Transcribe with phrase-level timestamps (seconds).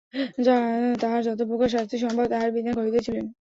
[1.01, 3.25] তাহার যতপ্রকার শাস্তি সম্ভব তাহার বিধান করিতেছিলেন।